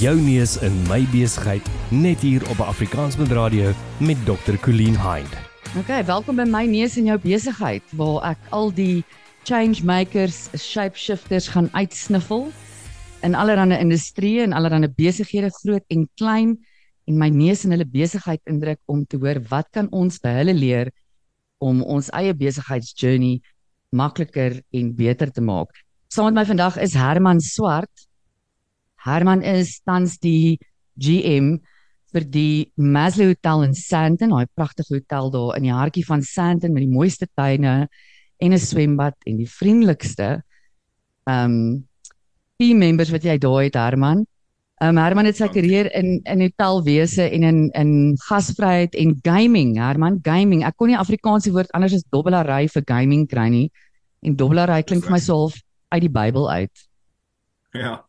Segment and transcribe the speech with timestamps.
[0.00, 3.70] Jou neus in my besigheid net hier op Afrikaansband Radio
[4.02, 4.56] met Dr.
[4.58, 5.30] Colleen Hind.
[5.78, 9.04] Okay, welkom by my neus in jou besigheid waar ek al die
[9.46, 12.48] change makers, shapeshifters gaan uitsniffel
[13.22, 16.56] in allerlei industrieë en allerlei besighede groot en klein
[17.06, 20.56] en my neus in hulle besigheid indruk om te hoor wat kan ons by hulle
[20.58, 20.90] leer
[21.62, 23.36] om ons eie besigheidsjourney
[23.94, 25.70] makliker en beter te maak.
[26.10, 28.08] Saam met my vandag is Herman Swart.
[29.04, 30.58] Herman is tans die
[30.96, 31.58] GM
[32.14, 36.72] vir die Maslow Hotel in Sandton, 'n pragtige hotel daar in die hartjie van Sandton
[36.72, 37.88] met die mooiste tuine
[38.38, 40.42] en 'n swembad en die vriendelikste
[41.26, 41.88] ehm um,
[42.58, 44.26] team members wat jy daar het Herman.
[44.82, 49.76] Um, Herman het sy karier in in hotelwese en in in gasvryheid en gaming.
[49.78, 50.64] Herman, gaming.
[50.64, 53.70] Ek kon nie Afrikaanse woord anders as dobbelary vir gaming kry nie.
[54.22, 55.60] En dobbelary klink vir my so half
[55.94, 56.88] uit die Bybel uit.
[57.72, 58.04] Ja.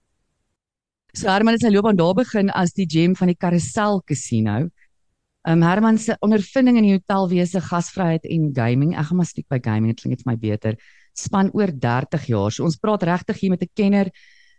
[1.15, 4.65] So Herman het sy loopbaan daar begin as die GM van die Carousel Casino.
[5.47, 8.97] Um, Herman se ondervinding in die hotelwese, gasvryheid en gaming.
[8.99, 10.75] Ek gaan maar stiek by gaming, dit klink vir my beter.
[11.15, 12.51] Span oor 30 jaar.
[12.51, 14.11] So ons praat regtig hier met 'n kenner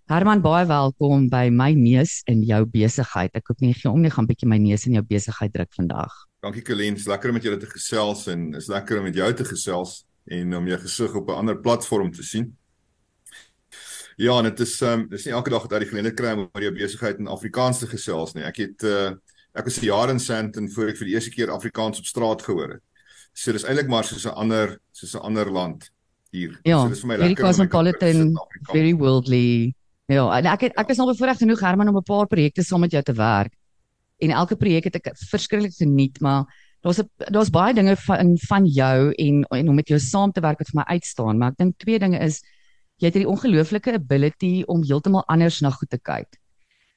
[0.09, 3.31] Herman, baie welkom by my neus in jou besigheid.
[3.35, 6.13] Ek hoop nie gee om nie gaan bietjie my neus in jou besigheid druk vandag.
[6.41, 9.33] Dankie Colleen, is lekker om met julle te gesels en is lekker om met jou
[9.35, 12.57] te gesels en om jou gesig op 'n ander platform te sien.
[14.17, 16.47] Ja, en dit is ehm um, dis nie elke dag dat jy geleentheid kry om
[16.49, 18.45] oor jou besigheid in Afrikaans te gesels nie.
[18.45, 19.15] Ek het uh
[19.57, 22.43] ek was 'n jaar in Sandton voor ek vir die eerste keer Afrikaans op straat
[22.43, 22.83] gehoor het.
[23.33, 25.91] So dis eintlik maar soos 'n ander soos 'n ander land
[26.31, 26.59] hier.
[26.65, 27.37] Ja, so dis vir my lekker.
[27.37, 28.37] Very cosmopolitan,
[28.73, 29.75] very worldly
[30.07, 32.81] Ja, en ek het, ek is al bevoorreg genoeg Herman om 'n paar projekte saam
[32.81, 33.53] met jou te werk.
[34.19, 36.45] En elke projek het ek verskriklik geniet, maar
[36.81, 40.41] daar's 'n daar's baie dinge van van jou en en om met jou saam te
[40.41, 42.43] werk wat vir my uitstaan, maar ek dink twee dinge is
[42.97, 46.39] jy het hierdie ongelooflike ability om heeltemal anders na goed te kyk.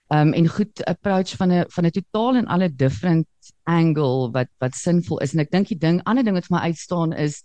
[0.09, 3.27] Um en goed approach van 'n van 'n totaal en alle different
[3.63, 6.63] angle wat wat sinvol is en ek dink die ding ander ding wat vir my
[6.71, 7.43] uitstaan is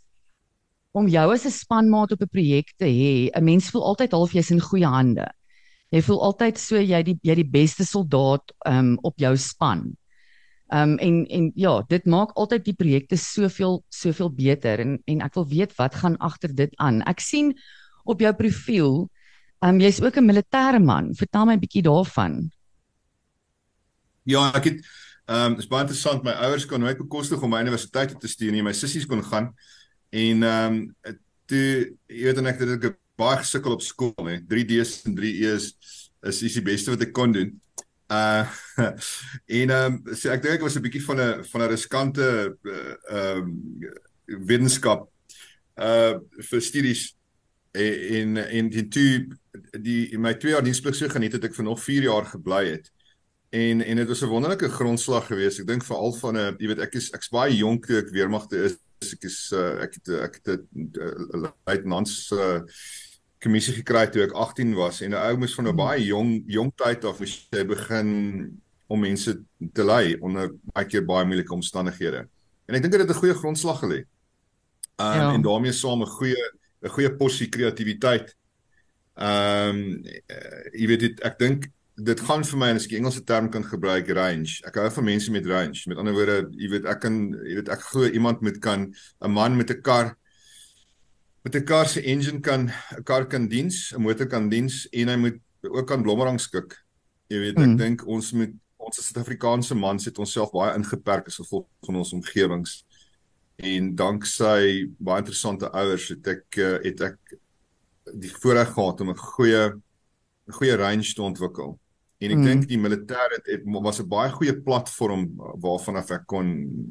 [0.92, 3.30] om jou as 'n spanmaat op 'n projek te hê.
[3.34, 5.28] 'n Mens voel altyd half jy's in goeie hande
[5.94, 9.92] jy voel altyd so jy die jy die beste soldaat um op jou span.
[10.74, 15.38] Um en en ja, dit maak altyd die projekte soveel soveel beter en en ek
[15.38, 17.02] wil weet wat gaan agter dit aan.
[17.10, 17.52] Ek sien
[18.04, 19.08] op jou profiel
[19.64, 21.14] um jy's ook 'n militêre man.
[21.14, 22.50] Vertel my 'n bietjie daarvan.
[24.24, 24.78] Ja, ek het
[25.26, 26.22] um dis baie interessant.
[26.22, 28.62] My ouers kon nooit bekostig om my universiteit te stuur nie.
[28.62, 29.54] My sissies kon gaan
[30.10, 30.94] en um
[31.46, 34.40] toe jy weet en ek het dit baie gesukkel op skool, hè.
[34.40, 35.74] 3D's en 3E's
[36.24, 37.60] is is die beste wat ek kon doen.
[38.12, 38.44] Uh
[39.60, 42.26] en ehm um, so ek dink ek was 'n bietjie van 'n van 'n riskante
[42.62, 45.08] uh, ehm uh, um, wetenskap
[45.76, 47.14] uh vir studies
[47.74, 49.08] en en die toe
[49.82, 52.90] die my 2 jaar diensplig so geniet het ek vir nog 4 jaar gebly het.
[53.54, 55.60] En en dit was 'n wonderlike grondslag geweest.
[55.60, 58.56] Ek dink veral van 'n jy weet ek is ek's baie jonk toe ek weermagte
[58.64, 58.76] is.
[59.12, 62.60] Ek is uh, ek het ek het 'n luitenants uh
[63.44, 66.72] kommissie gekry toe ek 18 was en 'n ou moes van 'n baie jong jong
[66.76, 69.42] tyd af moes hy begin om mense
[69.72, 72.28] te lei onder baie keer baie moeilike omstandighede.
[72.66, 74.04] En ek dink dit het 'n goeie grondslag gelê.
[74.96, 75.32] Um ja.
[75.32, 76.42] en daarmee saam 'n goeie
[76.84, 78.34] 'n goeie porsie kreatiwiteit.
[79.16, 83.22] Um uh, jy weet dit ek dink dit gaan vir my en as ek Engelse
[83.22, 84.58] term kan gebruik range.
[84.66, 85.84] Ek hou van mense met range.
[85.86, 89.30] Met ander woorde, jy weet ek kan jy weet ek glo iemand met kan 'n
[89.30, 90.16] man met 'n kar
[91.44, 95.08] met 'n kar se engine kan 'n kar kan diens, 'n motor kan diens en
[95.08, 96.74] hy moet ook kan blommerang skik.
[97.28, 97.76] Jy weet, ek mm.
[97.76, 102.12] dink ons moet ons as Suid-Afrikaanse mans het onsself baie ingeperk as gevolg van ons
[102.12, 102.83] omgewings.
[103.56, 107.36] En danksy baie interessante ouers het ek eh, het ek
[108.12, 111.78] die voorreg gehad om 'n goeie 'n goeie range te ontwikkel.
[112.18, 112.44] En ek mm.
[112.44, 116.46] dink die militêre het, het was 'n baie goeie platform waarvan af ek kon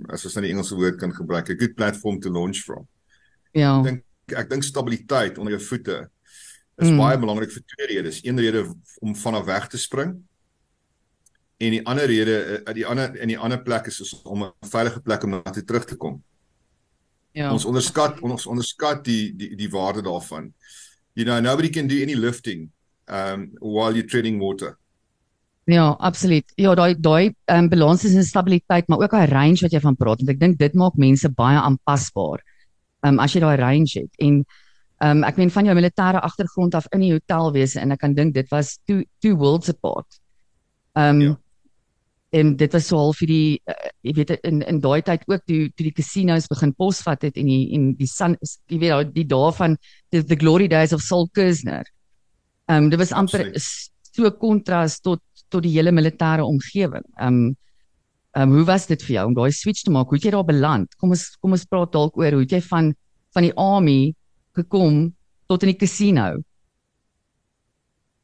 [0.09, 2.88] as ons nou die Engelse woord kan gebruik, 'n good platform to launch from.
[3.51, 3.78] Ja.
[3.78, 4.03] Ek dink
[4.34, 6.09] ek dink stabiliteit onder jou voete
[6.78, 6.97] is mm.
[6.97, 8.24] baie belangrik vir twee redes.
[8.24, 8.66] Een rede
[9.00, 10.16] om vanaf weg te spring.
[11.57, 15.01] En die ander rede eh, die ander in die ander plek is om 'n veilige
[15.01, 16.24] plek om na toe terug te kom.
[17.33, 17.50] Ja.
[17.51, 20.51] Ons onderskat ons onderskat die die die waarde daarvan.
[21.18, 22.69] You know nobody can do any lifting
[23.07, 24.77] um while you're treading water.
[25.65, 26.51] Ja, absoluut.
[26.59, 29.95] Ja, daai daai um, balans is in stabiliteit, maar ook daai range wat jy van
[29.95, 32.44] praat, want ek dink dit maak mense baie aanpasbaar
[33.07, 34.41] um, as jy daai range het en
[35.03, 38.36] um, ek meen van jou militêre agtergrond af in die hotelwese en ek kan dink
[38.36, 40.19] dit was two two worlds apart.
[41.00, 41.38] Um, ja.
[42.33, 45.44] En dit was so half vir die uh, jy weet in in daai tyd ook
[45.50, 48.38] toe toe die casinos begin posvat het en die en die sun
[48.71, 49.77] jy weet die dae van
[50.12, 51.83] the, the glory days of Saul Kersner.
[52.69, 55.21] Ehm um, dit was amper so kontras tot
[55.53, 57.06] tot die hele militêre omgewing.
[57.21, 57.56] Um
[58.33, 60.09] um hoe was dit vir jou om daai switch te maak?
[60.09, 60.95] Hoe het jy daar beland?
[60.97, 62.94] Kom ons kom ons praat dalk oor hoe het jy van
[63.33, 64.13] van die army
[64.57, 65.06] gekom
[65.50, 66.41] tot in die casino?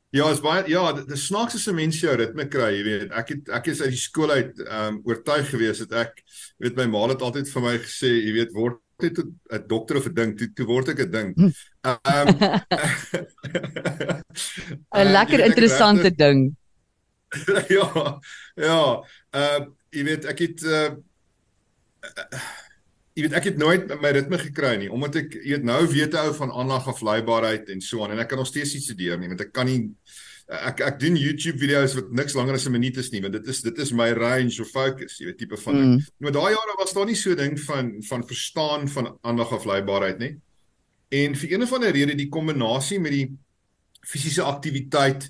[0.10, 3.12] Ja, is baie ja, die snaaks is 'n mens jou ritme kry, jy weet.
[3.12, 6.24] Ek het ek is uit die skool uit ehm um, oortuig gewees dat ek
[6.58, 9.98] jy weet my ma het altyd vir my gesê, jy weet, word net 'n dokter
[9.98, 11.34] of 'n ding, toe, toe word ek 'n ding.
[11.38, 11.52] Hm.
[11.86, 12.28] Ehm
[14.98, 16.56] 'n lekker interessante ding.
[17.78, 18.20] ja.
[18.56, 19.04] Ja.
[19.30, 20.92] Ehm uh, jy weet, ek het uh,
[23.20, 26.16] jy weet ek het nooit my ritme gekry nie omdat ek jy weet nou weet
[26.22, 29.28] ou van aanlag afleibaarheid en so aan en ek kan nog steeds nie studeer nie
[29.32, 29.82] want ek kan nie
[30.50, 33.48] ek ek doen YouTube video's wat niks langer as 'n minuut is nie want dit
[33.48, 35.98] is dit is my range of focus jy weet tipe van mm.
[36.20, 40.34] maar daai jare was daar nie so ding van van verstaan van aandag afleibaarheid nie
[41.10, 43.28] en vir een of ander rede die kombinasie met die
[44.02, 45.30] fisiese aktiwiteit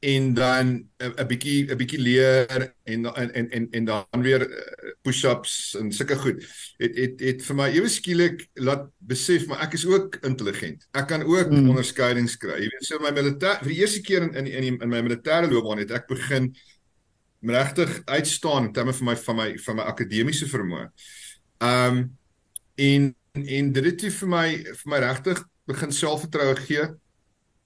[0.00, 5.76] en dan 'n bietjie 'n bietjie leer en en en en dan weer eh, push-ups
[5.78, 6.40] en sulke goed.
[6.76, 10.88] Het het het vir my ewe skielik laat besef maar ek is ook intelligent.
[10.90, 11.68] Ek kan ook mm.
[11.68, 12.56] onderskeidings kry.
[12.62, 15.50] Jy weet so my militêr vir die eerste keer in in in, in my militêre
[15.50, 16.54] loopbaan het ek begin
[17.40, 20.88] regtig uitstaan in terme van my van my van my akademiese vermoë.
[21.60, 22.16] Um
[22.74, 26.88] en en dit het vir my vir my regtig begin selfvertroue gee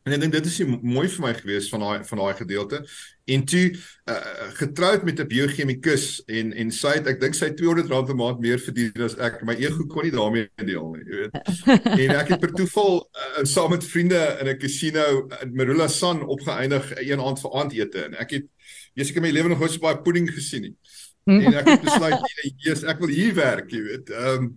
[0.04, 2.82] En ek dink dit is mooi vir my gewees van daai van daai gedeelte.
[3.24, 4.16] En toe uh,
[4.58, 8.40] getroud met 'n biochemikus en en sy het ek dink sy 200 rand 'n maand
[8.40, 9.40] meer verdien as ek.
[9.48, 11.34] My ego kon nie daarmee deel nie, jy weet.
[12.04, 16.20] en ek het per toeval uh, saam met vriende in 'n casino in Marula San
[16.20, 18.46] opgeëindig een aand vir aandete en ek het
[18.92, 20.76] jy's ek in my lewe nog nooit so baie pudding gesien nie.
[21.24, 22.20] en ek het besluit
[22.66, 24.12] jy's ek wil hier werk, jy weet.
[24.12, 24.52] Ehm um,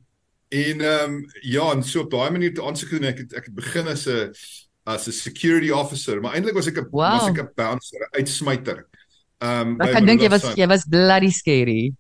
[0.52, 3.46] en ehm um, ja, en so op daai manier te aansoek doen ek het, ek
[3.48, 4.32] het begin as 'n
[4.88, 7.20] as 'n security officer, maar eintlik was ek 'n wow.
[7.20, 8.88] was ek 'n bouncer, uitsmyter.
[9.44, 11.94] Um ehm, ek dink jy was jy was bloody scary.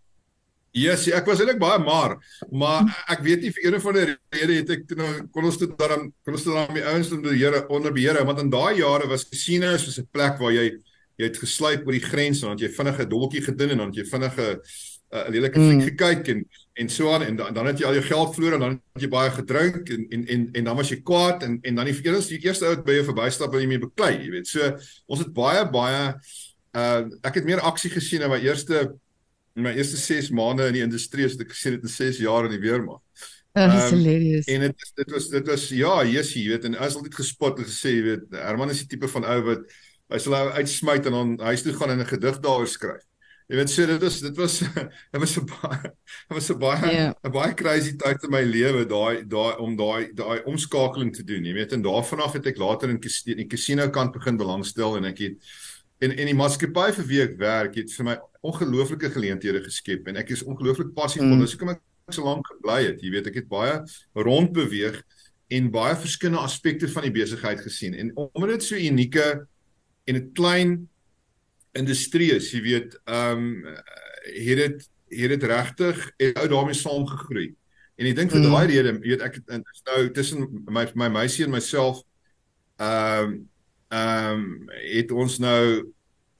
[0.71, 2.17] Yes, ek was eintlik baie maar,
[2.51, 5.71] maar ek weet nie vir een van die redes het ek nou kon ons dit
[5.77, 9.07] daarom kon ons dit daarmee ouens onder die Here onder beheer, want in daai jare
[9.07, 10.79] was casinos was 'n plek waar jy
[11.17, 14.05] jy het gesluip oor die grens en dan jy vinnige dolletjie gedoen en dan jy
[14.05, 15.87] vinnige 'n uh, lelike fliek mm.
[15.91, 16.45] gekyk en
[16.77, 19.05] en so aan en dan, dan het jy al jou geld verloor en dan het
[19.05, 21.95] jy baie gedrink en en en en dan was jy kwaad en en dan die
[21.95, 24.49] eerste die eerste ou wat by jou verbystap wil jy mee beklei, jy weet.
[24.51, 24.69] So
[25.07, 26.03] ons het baie baie
[26.77, 28.83] uh ek het meer aksie gesien in my eerste
[29.57, 32.45] in my eerste 6 maande in die industrie as ek gesien het in 6 jaar
[32.45, 33.01] in die weermag.
[33.57, 34.45] Um, hilarious.
[34.45, 37.65] En dit dit was dit was ja, Jessie, jy weet en as altyd gespot en
[37.65, 39.63] gesê, jy weet, Herman is die tipe van ou wat
[40.13, 43.01] hy sal uitsmyt en dan huis toe gaan en 'n gedig daaroor skryf.
[43.47, 44.57] Jy weet so dit is dit was
[45.13, 47.31] dit was 'n baie dit was 'n baie 'n yeah.
[47.31, 51.45] Baie crazy tyd in my lewe daai daai om daai daai omskakeling te doen.
[51.45, 55.05] Jy weet en daarvan af het ek later in die casino kant begin belangstel en
[55.05, 55.37] ek het
[56.03, 60.17] en en die maatskappy vir wie ek werk het vir my ongelooflike geleenthede geskep en
[60.17, 61.37] ek is ongelooflik passievol.
[61.37, 61.45] Mm.
[61.45, 62.99] Dis hoekom ek so lank gebly het.
[63.01, 63.79] Jy weet ek het baie
[64.27, 64.99] rond beweeg
[65.47, 69.47] en baie verskillende aspekte van die besigheid gesien en omdat dit so unieke
[70.03, 70.89] en 'n klein
[71.77, 73.75] industrie is, jy weet, ehm um,
[74.27, 75.99] het dit het dit regtig
[76.35, 77.53] ou daarmee saam gegroei.
[77.95, 78.49] En ek dink vir mm.
[78.51, 82.03] daai rede, jy weet ek is nou tussen my my meisie en myself
[82.77, 83.37] ehm um,
[83.87, 85.93] ehm um, het ons nou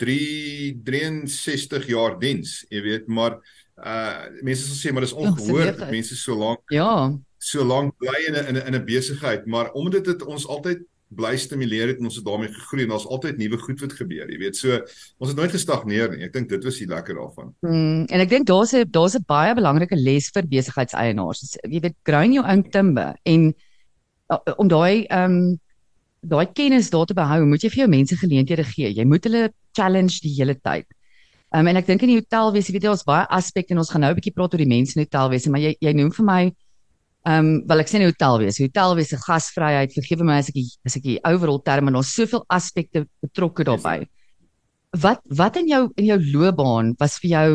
[0.03, 3.39] 3 63 jaar diens, jy weet, maar
[3.77, 8.19] uh mense sal sê maar dis ongehoord dat mense so lank ja, so lank bly
[8.27, 12.17] in 'n in 'n besigheid, maar omdat dit ons altyd bly stimuleer het en ons
[12.19, 14.57] het daarmee gegroei en daar's altyd nuwe goed wat gebeur, jy weet.
[14.59, 14.79] So
[15.23, 16.25] ons het nooit gestagneer nie.
[16.27, 17.53] Ek dink dit was die lekker daarvan.
[17.63, 21.57] Mm, en ek dink daar's 'n daar's 'n baie belangrike les vir besigheidseienaars.
[21.63, 23.53] Jy weet, grind jou own timber en
[24.57, 25.59] om daai ehm um,
[26.27, 28.91] daai kennis daar te behou, moet jy vir jou mense geleenthede gee.
[28.91, 30.85] Jy moet hulle challenge die hele tyd.
[31.55, 34.01] Um, en ek dink in die hotelwese, weet jy, ons baie aspekte en ons gaan
[34.01, 36.25] nou 'n bietjie praat oor die mense in die hotelwese, maar jy jy noem vir
[36.25, 36.55] my
[37.27, 38.59] Ehm um, wel ek sê 'n hotel wees.
[38.61, 39.91] Hotel wees se gasvryheid.
[39.91, 40.57] Vergewe my as ek
[40.87, 44.07] as ek die overall term en daar's soveel aspekte betrokke daarbey.
[44.95, 47.49] Wat wat in jou in jou loopbaan was vir jou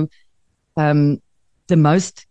[0.77, 1.21] ehm um,
[1.69, 2.27] the most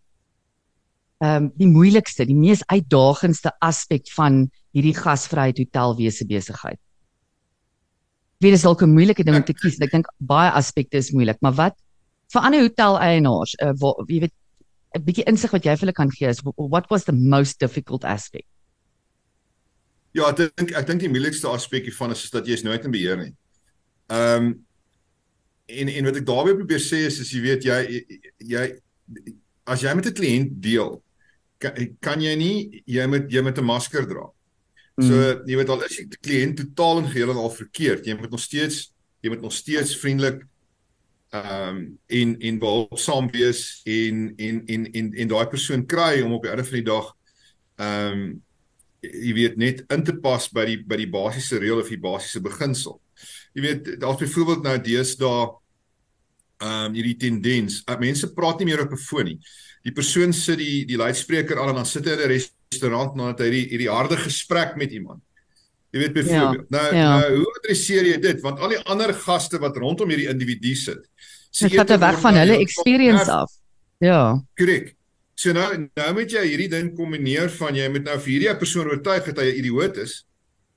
[1.18, 6.78] ehm um, die moeilikste, die mees uitdagendste aspek van hierdie gasvryheid hotelwese besigheid?
[8.38, 9.80] Wie is dalk 'n moeilike ding om te kies?
[9.80, 11.74] Ek dink baie aspekte is moeilik, maar wat
[12.32, 13.74] vir ander hotel eienaars, uh,
[14.08, 14.34] jy weet
[14.94, 18.04] 'n bietjie insig wat jy vir hulle kan gee is what was the most difficult
[18.04, 18.48] aspect?
[20.12, 22.84] Ja, ek dink ek dink die moeilikste aspek hiervan is is dat jy is nooit
[22.84, 23.32] in beheer nie.
[24.12, 24.52] Ehm um,
[25.72, 27.78] en en wat ek daarby probeer sê is as jy weet jy
[28.44, 28.64] jy
[29.64, 31.00] as jy met 'n kliënt deel
[31.62, 34.28] kan, kan jy nie jy moet jy moet 'n masker dra.
[35.00, 35.48] So mm.
[35.48, 38.42] jy weet al is die kliënt totaal en geheel en al verkeerd, jy moet nog
[38.42, 40.42] steeds jy moet nog steeds vriendelik
[41.32, 46.34] ehm um, en en behulpsaam wees en en en en en daai persoon kry om
[46.36, 47.06] op die einde van die dag
[47.80, 48.42] ehm um,
[49.02, 52.42] jy weet net in te pas by die by die basiese reël of die basiese
[52.44, 53.00] beginsel.
[53.56, 55.48] Jy weet daar's byvoorbeeld nou deesdae
[56.62, 59.38] ehm um, hierdie tendens, uh, mense praat nie meer op 'n foon nie.
[59.82, 63.40] Die persoon sit die die luidspreker aan en dan sit hy in 'n restaurant nadat
[63.40, 65.22] hy hierdie hierdie harde gesprek met iemand.
[65.92, 66.66] Jy weet byvoorbeeld.
[66.68, 67.08] Ja, nou, ja.
[67.20, 68.40] nou hoe adresseer jy dit?
[68.40, 71.04] Want al die ander gaste wat rondom hierdie individu sit,
[71.52, 73.52] Dit vat weg van hulle experience af.
[74.00, 74.20] Ja.
[74.56, 74.94] Korrek.
[75.36, 78.88] So nou nou moet jy hierdie ding kombineer van jy moet nou vir hierdie persoon
[78.88, 80.22] oortuig dat hy 'n idioot is.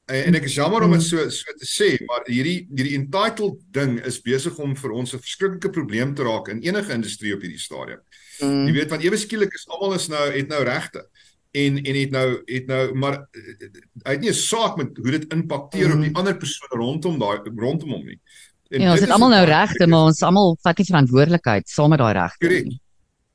[0.05, 3.59] En, en ek is jammer om dit so so te sê, maar hierdie hierdie entitled
[3.71, 7.41] ding is besig om vir ons 'n verskriklike probleem te raak in enige industrie op
[7.41, 8.01] hierdie stadium.
[8.41, 8.67] Mm.
[8.67, 11.07] Jy weet want ewe skielik is almal is nou het nou regte
[11.55, 13.27] en en het nou het nou maar
[14.05, 15.95] hy het nie 'n saak met hoe dit impakteer mm.
[15.95, 16.19] op die mm.
[16.21, 18.19] ander persone rondom daai rondom hom nie.
[18.69, 22.01] En ja, ons het almal nou regte, maar ons almal vat nie verantwoordelikheid saam met
[22.01, 22.41] daai regte.
[22.45, 22.71] Korrek.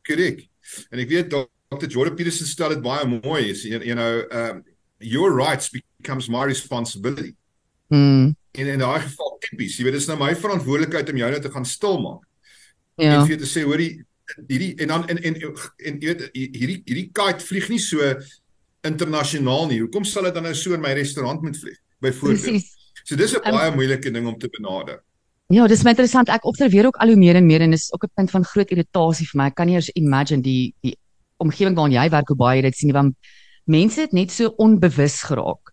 [0.06, 0.48] Korrek.
[0.90, 1.86] En ek weet Dr.
[1.86, 4.64] Jordan Peterson stel dit baie mooi, is you know, um
[4.98, 7.34] your rights becomes my responsibility.
[7.88, 8.34] Mm.
[8.52, 11.42] En in daai geval tipies, jy weet dit is nou my verantwoordelikheid om jou net
[11.42, 12.26] te gaan stilmaak.
[13.00, 13.20] Ja.
[13.20, 14.02] En vir te sê hoorie
[14.46, 18.12] hierdie en dan en en en jy weet hierdie hierdie kite vlieg nie so
[18.86, 19.80] internasionaal nie.
[19.80, 21.78] Hoekom sal dit dan nou so in my restaurant moet vlieg?
[22.00, 22.42] Byvoorbeeld.
[22.42, 22.76] Presies.
[23.04, 25.02] So dis 'n um, baie moeilike ding om te benader.
[25.50, 26.28] Ja, dis my interessant.
[26.28, 28.70] Ek observeer ook al hoe meer en meer en dis ook 'n punt van groot
[28.70, 29.46] irritasie vir my.
[29.46, 30.96] Ek kan nie eens imagine die die
[31.38, 33.14] omgewing waarin jy werk hoe baie dit sien want
[33.64, 35.72] mense het net so onbewus geraak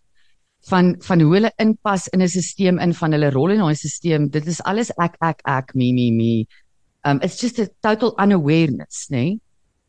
[0.68, 4.30] van van hoe hulle inpas in 'n stelsel in van hulle rol in daai stelsel.
[4.30, 6.46] Dit is alles ek ek ek me me me.
[7.04, 9.16] Um it's just a total unawareness, né?
[9.16, 9.40] Nee?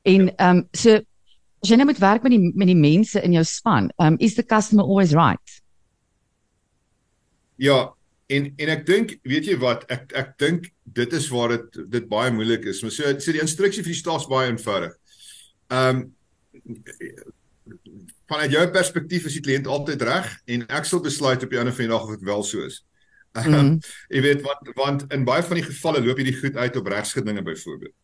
[0.03, 0.99] En um so
[1.63, 4.35] as jy nou moet werk met die met die mense in jou span, um is
[4.35, 5.61] the customer always right?
[7.59, 7.89] Ja,
[8.29, 10.67] En en ek dink, weet jy wat, ek ek dink
[10.99, 12.83] dit is waar dit dit baie moeilik is.
[12.85, 14.93] Maar so sê die instruksie vir die staf is baie eenvoudig.
[15.73, 16.03] Um,
[18.29, 21.73] vanuit jou perspektief is die kliënt altyd reg en ek sal besluit op die ander
[21.73, 22.83] van die dag of dit wel so is.
[23.37, 23.89] Ehm um, mm.
[24.13, 27.45] jy weet wat want in baie van die gevalle loop hierdie goed uit op regsgedinge
[27.49, 27.95] byvoorbeeld.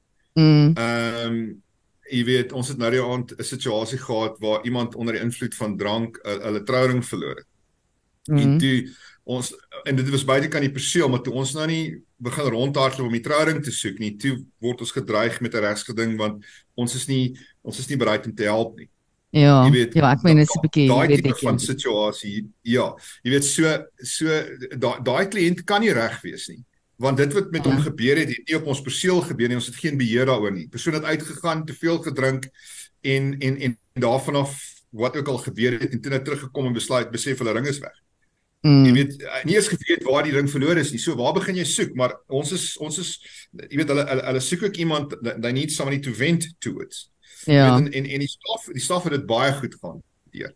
[0.41, 0.73] Mm.
[0.73, 1.39] Ehm um,
[2.11, 5.55] jy weet ons het nou die aand 'n situasie gehad waar iemand onder die invloed
[5.55, 7.47] van drank uh, hulle trouring verloor het.
[8.25, 8.37] Mm.
[8.37, 8.89] En toe
[9.23, 13.07] ons en dit was baie kan die perseel maar toe ons nou nie begin rondhardloop
[13.07, 16.45] om die trouing te soek nie toe word ons gedreig met 'n regsgeding want
[16.75, 18.89] ons is nie ons is nie bereid om te help nie.
[19.35, 19.69] Ja.
[19.69, 22.47] Weet, ja, ek meen dit is 'n bietjie weet ek van situasie.
[22.61, 22.95] Ja.
[23.23, 24.25] Jy weet so so
[24.77, 26.63] daai daai kliënt kan nie reg wees nie.
[26.97, 27.71] Want dit wat met ja.
[27.71, 29.59] hom gebeur het, het nie op ons perseel gebeur nie.
[29.59, 30.67] Ons het geen beheer daaroor nie.
[30.71, 32.49] Persoon het uitgegaan, te veel gedrink
[33.01, 34.55] en en en daarvan af
[34.89, 37.79] wat ook al gebeur het en toe net teruggekom en besluit besef hulle ring is
[37.83, 37.97] weg.
[38.65, 38.85] Mm.
[38.87, 41.01] Jy weet eh, nie eens geweet waar die ring verlore is nie.
[41.01, 41.93] So waar begin jy soek?
[41.99, 43.11] Maar ons is ons is
[43.51, 46.97] jy weet hulle hulle, hulle soek ook iemand they need somebody to vent to it.
[47.45, 47.75] Ja.
[47.75, 50.01] En en en die staf die staf het dit baie goed gaan
[50.33, 50.55] deur.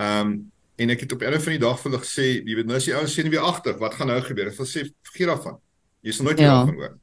[0.00, 0.34] Ehm um,
[0.74, 2.84] en ek het op 'n van die dag vir hulle gesê, jy weet nou as
[2.88, 4.48] die ouens sien weer agter, wat gaan nou gebeur?
[4.50, 5.60] Ek sê vergeet daarvan.
[6.04, 6.52] Jy sal nooit ja.
[6.52, 6.96] daarvan hoor.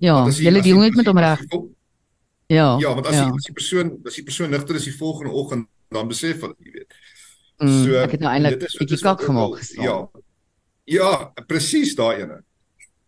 [0.00, 1.44] Ja, jy lê die jongen met hom reg.
[2.50, 2.66] Ja.
[2.82, 3.28] Ja, want as ja.
[3.28, 6.56] die as die persoon as die persoon nigter is die volgende oggend dan besef hulle,
[6.64, 6.98] jy weet.
[7.60, 9.84] Mm, so ek het nou eintlik 'n bietjie kak gemaak gestaan.
[9.84, 9.96] Ja.
[10.90, 11.10] Ja,
[11.46, 12.40] presies daai ene.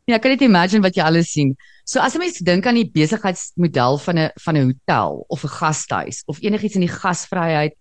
[0.06, 1.56] Ja, kan jy imagine wat jy alles sien?
[1.84, 5.54] So as 'n mens dink aan die besigheidsmodel van 'n van 'n hotel of 'n
[5.58, 7.74] gastehuis of enigiets in die gasvryheid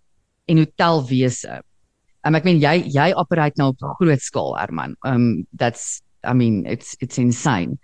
[0.47, 1.61] en hotelwese.
[2.25, 4.95] Um, ek meen jy jy operate nou op groot skaal, Herman.
[5.05, 7.79] Um that's I mean it's it's insane.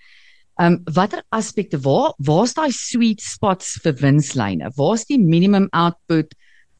[0.59, 4.71] Um watter aspekte waar waar's daai sweet spots vir winslyne?
[4.75, 6.33] Waar's die minimum output?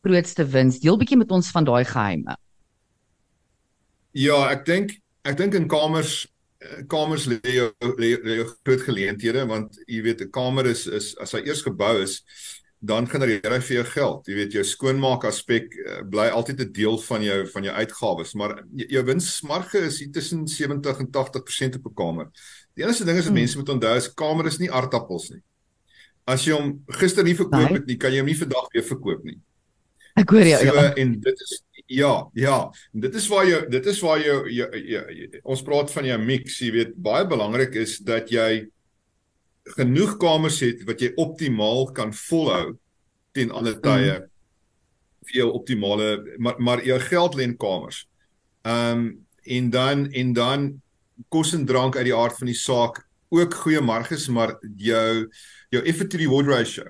[0.07, 0.79] grootste wins?
[0.83, 2.37] Deel bietjie met ons van daai geheime.
[4.17, 4.97] Ja, ek dink
[5.27, 6.23] ek dink in kamers
[6.89, 7.67] kamers lê jou
[7.99, 12.01] lê jou groot geleenthede want jy weet 'n kamer is is as hy eers gebou
[12.01, 12.23] is
[12.79, 14.27] dan genereer hy vir jou geld.
[14.29, 18.33] Jy weet jou skoonmaak aspek uh, bly altyd 'n deel van jou van jou uitgawes,
[18.33, 22.27] maar jou winsmarge is hier tussen 70 en 80% op 'n kamer.
[22.75, 23.41] Die enigste ding is wat hmm.
[23.41, 25.41] mense moet onthou is kamer is nie aardappels nie.
[26.25, 29.23] As jy hom gister nie verkoop het nie, kan jy hom nie vandag weer verkoop
[29.23, 29.39] nie.
[30.17, 30.59] Ek hoor jou.
[30.59, 30.93] So, ja.
[30.93, 32.71] En dit is ja, ja.
[32.93, 36.05] En dit is waar jy dit is waar jy, jy, jy, jy ons praat van
[36.05, 38.67] jou mix, jy weet, baie belangrik is dat jy
[39.75, 42.77] genoeg kamers het wat jy optimaal kan volhou
[43.35, 44.27] teen alle tye mm.
[45.27, 48.05] vir jou optimale maar maar jou geld len kamers.
[48.63, 49.07] Ehm um,
[49.47, 50.63] en dan en dan
[51.31, 52.99] kos en drank uit die aard van die saak
[53.31, 55.27] ook goeie marges maar jou
[55.71, 56.83] jou effort to reward ratio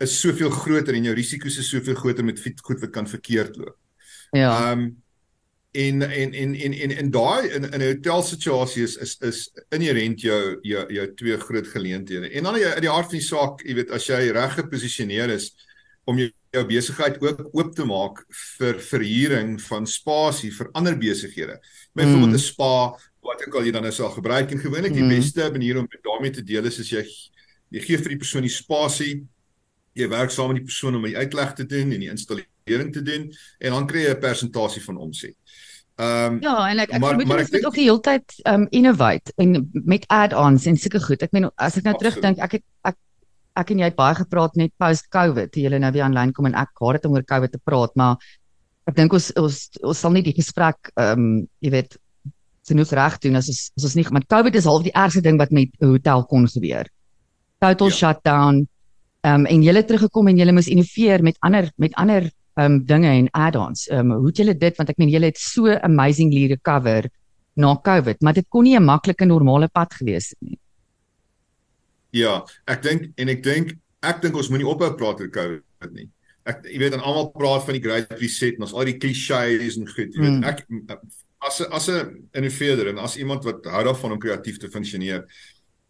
[0.00, 3.76] is soveel groter en jou risiko's is soveel groter met goed wat kan verkeerd loop.
[4.30, 4.50] Ja.
[4.70, 5.02] Ehm um,
[5.72, 9.50] en en en en en in daai in in 'n hotel situasie is is is
[9.68, 12.30] inherent jou jou jou twee groot geleenthede.
[12.30, 15.54] En dan uit die hart van die saak, jy weet, as jy reg geposisioneer is
[16.04, 18.24] om jou, jou besigheid ook oop te maak
[18.58, 21.60] vir verhuuring van spasie vir ander besighede.
[21.94, 22.38] Byvoorbeeld 'n mm.
[22.38, 25.08] spa wat ook al jy dan nou sal gebruik en gewoonlik die mm.
[25.08, 27.06] beste manier om daarmee te deel is as jy
[27.70, 29.22] jy gee vir die persoon die spasie,
[29.94, 32.10] jy werk saam met die persoon om die uitleg te doen en die
[32.64, 35.34] installering te doen en dan kry jy 'n persentasie van omset.
[35.96, 37.66] Ehm um, Ja, en ek ek moet dit denk...
[37.66, 41.22] ook die hele tyd ehm um, innovate en met add-ons en sulke goed.
[41.22, 42.96] Ek meen as ek nou terugdink, ek het ek
[43.54, 46.46] ek en jy het baie gepraat net post COVID, toe jy nou weer aanlyn kom
[46.46, 48.16] en ek haat dit om oor COVID te praat, maar
[48.86, 51.98] ek dink ons ons ons sal nie die gesprek ehm um, jy weet
[52.70, 55.38] genoeg reg doen as ons as ons nie maar COVID is half die ergste ding
[55.38, 56.86] wat met 'n hotel kon gebeur.
[57.60, 57.94] Total ja.
[57.94, 58.68] shutdown.
[59.20, 62.78] Ehm um, en jy het teruggekom en jy moes innoveer met ander met ander um
[62.86, 63.86] dinge en add-ons.
[63.94, 67.08] Um hoe het julle dit want ek meen julle het so amazingly recover
[67.60, 70.58] na COVID, maar dit kon nie 'n maklike normale pad gewees het nie.
[72.10, 76.08] Ja, ek dink en ek dink ek dink ons moenie ophou praat oor COVID nie.
[76.44, 79.76] Ek jy weet dan almal praat van die great reset en ons al die klisjées
[79.76, 80.44] en goed, jy weet mm.
[80.44, 80.64] ek
[81.40, 85.24] as 'n as 'n innoveerder en as iemand wat hou daarvan om kreatief te funksioneer,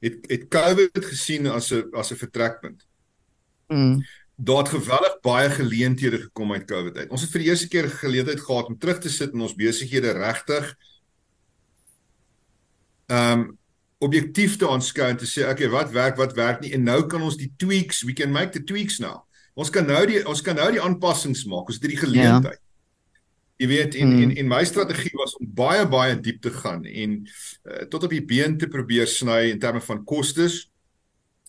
[0.01, 2.87] het het COVID gesien as 'n as 'n vertrekpunt.
[3.69, 4.03] Mm
[4.43, 7.11] daar het geweldig baie geleenthede gekom uit COVID uit.
[7.11, 10.15] Ons het vir die eerste keer geleentheid gehad om terug te sit in ons besighede
[10.17, 10.75] regtig
[13.11, 13.49] ehm um,
[14.01, 17.21] objektief te aanskou en te sê okay, wat werk, wat werk nie en nou kan
[17.21, 19.27] ons die tweaks, we can make the tweaks now.
[19.53, 21.69] Ons kan nou die ons kan nou die aanpassings maak.
[21.69, 22.57] Ons het hierdie geleentheid.
[22.57, 23.19] Ja.
[23.61, 27.19] Jy weet in in in my strategie was om baie baie diep te gaan en
[27.21, 30.71] uh, tot op die been te probeer sny in terme van kostes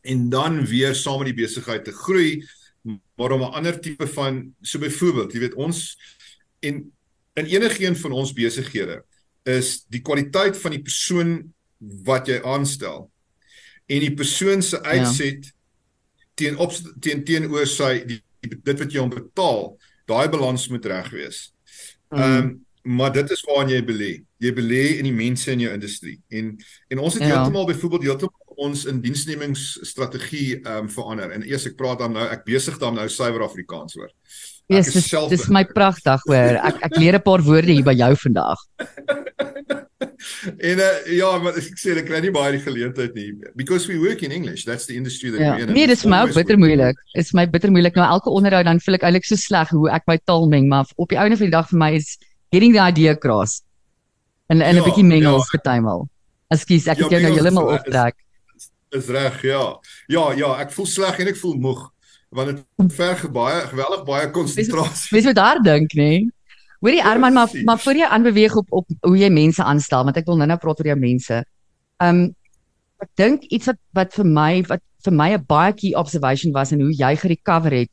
[0.03, 2.41] en dan weer saam met die besigheid te groei
[2.82, 5.98] maar om 'n ander tipe van so byvoorbeeld, jy weet ons
[6.60, 6.92] en
[7.34, 9.04] in enigeen van ons besighede
[9.44, 13.12] is die kwaliteit van die persoon wat jy aanstel
[13.86, 14.98] en die persoon se ja.
[14.98, 15.52] uitset ja.
[16.34, 19.78] teen op teen teenoor sy die, die dit wat jy hom betaal,
[20.10, 21.54] daai balans moet reg wees.
[22.10, 22.17] Mm.
[22.17, 22.38] Ehm mm.
[22.38, 24.24] um, maar dit is waar jy belê.
[24.41, 26.15] Jy belê in die mense in jou industrie.
[26.34, 26.48] En
[26.89, 27.28] en ons het ja.
[27.30, 31.34] heeltemal byvoorbeeld heeltemal ons indiensnemingsstrategie ehm um, verander.
[31.36, 34.12] En eers ek praat dan nou ek besig dan nou suiwer Afrikaans hoor.
[34.71, 36.60] Ek yes, is self Dis my pragtig hoor.
[36.69, 38.60] Ek ek leer 'n paar woorde hier by jou vandag.
[40.69, 43.97] en uh, ja, maar ek sê ek kry nie baie die geleentheid nie because we
[44.00, 44.63] work in English.
[44.69, 45.56] That's the industry that ja.
[45.56, 45.74] we're in.
[45.74, 46.97] Nee, dis my bitter moeilik.
[47.15, 50.08] Dit's my bitter moeilik nou elke onderhoud dan voel ek eintlik so sleg hoe ek
[50.08, 52.15] my taal meng, maar op die einde van die dag vir my is
[52.52, 53.62] getting the idea across.
[54.47, 56.08] En en 'n ja, bietjie mengels ja, getuimel.
[56.52, 58.17] Ekskuus, ek ja, het jou nou heeltemal optrek.
[58.17, 58.31] Is,
[58.91, 59.80] Is reg, ja.
[60.12, 61.89] Ja, ja, ek voel sleg en ek voel moeg
[62.32, 65.10] want dit verg baie geweldig baie konsentrasie.
[65.12, 66.12] Mens moet daar dink, nê?
[66.82, 70.17] Hoorie ja, Arman, maar maar voor jy aanbeweeg op op hoe jy mense aanstel, want
[70.17, 71.41] ek wil nou-nou praat oor jou mense.
[72.01, 72.30] Um
[73.04, 76.71] ek dink iets wat wat vir my wat vir my 'n baie key observation was
[76.71, 77.91] en hoe jy gerecover het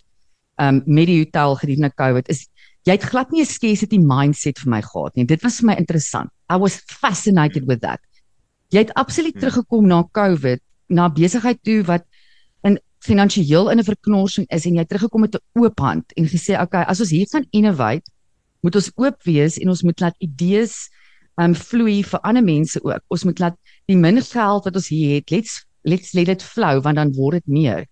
[0.61, 2.47] um met die hotel gedurende COVID is
[2.87, 5.25] jy het glad nie 'n scarcity mindset vir my gehad nie.
[5.25, 6.31] Dit was vir my interessant.
[6.51, 8.01] I was fascinated with that.
[8.71, 9.41] Jy het absoluut hmm.
[9.41, 12.05] teruggekom na COVID na besigheid toe wat
[12.67, 16.61] in finansiëel in 'n verknorsing is en jy teruggekom met 'n oop hand en gesê
[16.61, 18.11] okay as ons hier gaan innovate
[18.63, 20.89] moet ons oop wees en ons moet laat idees
[21.39, 23.03] um vloei vir ander mense ook.
[23.15, 26.83] Ons moet laat die min geld wat ons hier het let's let's let it flow
[26.83, 27.87] want dan word dit meer.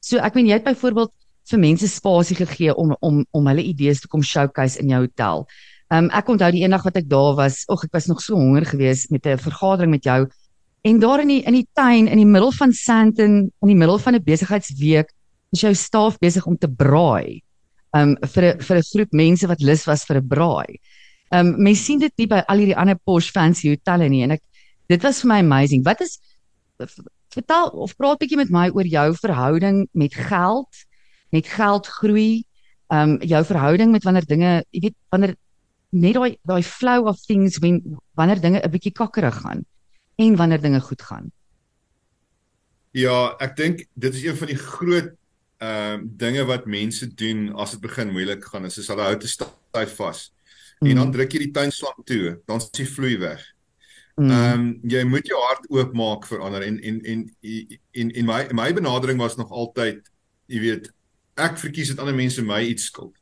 [0.00, 1.12] So ek meen jy het byvoorbeeld
[1.48, 5.46] vir mense spasie gegee om om om hulle idees te kom showcase in jou hotel.
[5.94, 8.66] Um ek onthou die eendag wat ek daar was ag ek was nog so honger
[8.66, 10.26] geweest met 'n vergadering met jou
[10.82, 13.98] En daar in die in die tuin in die middel van Sandton in die middel
[13.98, 15.10] van 'n besigheidsweek
[15.50, 17.42] is jou staf besig om te braai.
[17.96, 20.78] Um vir 'n vir 'n groep mense wat lus was vir 'n braai.
[21.32, 24.42] Um mense sien dit nie by al hierdie ander posh fancy hotelle nie en ek
[24.88, 25.84] dit was vir my amazing.
[25.84, 26.18] Wat is
[27.30, 30.68] vertel of praat bietjie met my oor jou verhouding met geld,
[31.30, 32.44] met geld groei,
[32.90, 35.34] um jou verhouding met wanneer dinge, jy weet, wanneer
[35.90, 39.66] net daai daai flow of things when wanneer dinge 'n bietjie kakkerig gaan
[40.18, 41.30] en wanneer dinge goed gaan?
[42.90, 45.14] Ja, ek dink dit is een van die groot
[45.58, 49.16] ehm uh, dinge wat mense doen as dit begin moeilik gaan is as hulle hou
[49.18, 50.20] te styf vas.
[50.78, 50.90] Mm.
[50.90, 53.42] En dan druk jy die tuinslang toe, dan is die vloei weg.
[54.18, 54.30] Mm.
[54.30, 58.40] Ehm um, jy moet jou hart oopmaak vir ander en en en en en my
[58.62, 60.02] my benadering was nog altyd,
[60.46, 60.90] jy weet,
[61.38, 63.14] ek verkies dat ander mense my iets skuld.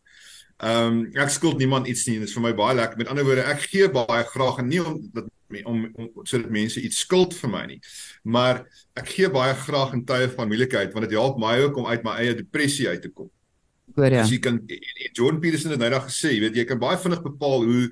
[0.65, 2.19] Ehm um, ek skuld niemand iets nie.
[2.21, 3.01] Dit is vir my baie lekker.
[3.01, 5.29] Met ander woorde, ek gee baie graag en nie om dat
[5.65, 7.81] om, om sodat mense iets skuld vir my nie.
[8.23, 8.65] Maar
[8.99, 12.05] ek gee baie graag in tye van moeilikheid want dit help my ook om uit
[12.07, 13.31] my eie depressie uit te kom.
[13.97, 14.23] Hoor ja.
[14.27, 14.61] As jy kan
[15.13, 17.83] John Peterson het nou daag gesê, jy weet jy kan baie vinnig bepaal hoe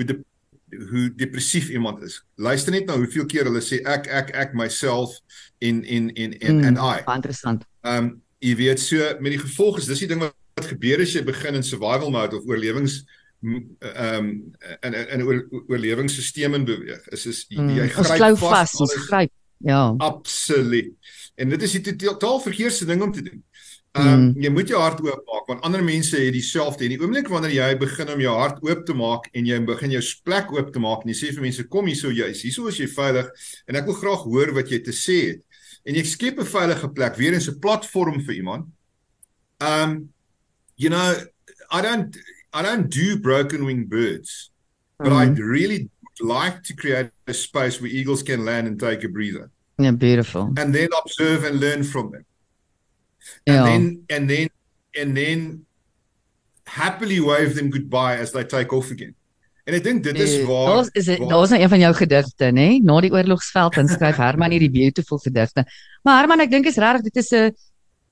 [0.00, 0.20] hoe
[0.72, 2.22] hoe depressief iemand is.
[2.40, 5.18] Luister net na hoeveel keer hulle sê ek ek ek myself
[5.60, 7.02] in in in in Mm, and I.
[7.04, 7.66] Interessant.
[7.84, 10.34] Ehm um, jy weet so met die gevolg is dis die ding wat,
[10.66, 13.02] gebeur as jy begin in survival mode of oorlewings
[13.42, 17.08] ehm um, in in 'n oor, oorlewingsstelsel beweeg.
[17.08, 17.74] Is is jy, Mm.
[17.76, 19.30] jy Ons gryp vas ons gryp.
[19.58, 19.94] Ja.
[19.98, 20.92] Absoluut.
[21.34, 23.44] En dit is die totaal verkeerde ding om te doen.
[23.92, 24.42] Ehm um, Mm.
[24.42, 27.50] jy moet jou hart oop maak want ander mense het dieselfde en die oomblik wanneer
[27.52, 30.78] jy begin om jou hart oop te maak en jy begin jou plek oop te
[30.78, 33.28] maak en jy sê vir mense kom hierso jy's hierso is jy veilig
[33.66, 35.42] en ek wil graag hoor wat jy te sê het.
[35.84, 38.66] En jy skep 'n veilige plek weer eens 'n platform vir iemand.
[39.60, 40.12] Um
[40.76, 41.12] you know
[41.70, 42.16] I don't
[42.54, 44.50] I don't do broken wing birds
[44.98, 45.18] but Mm.
[45.20, 49.50] I'd really like to create a space where eagles can land and take a breather
[49.78, 50.52] Ja, beautiful.
[50.56, 52.24] and then observe and learn from them.
[53.46, 53.82] And then
[54.14, 54.48] and then
[55.00, 55.66] and then
[56.66, 59.14] happily wave them goodbye as they take off again.
[59.66, 61.92] En ek dink dit is Nee, waar Daar's is dit daar's nou een van jou
[61.94, 62.68] gedigte, nê?
[62.82, 65.62] Na die oorlogsveld dan skryf Herman hierdie beautiful gedigte.
[66.02, 67.52] Maar Herman, ek dink is regtig dit is 'n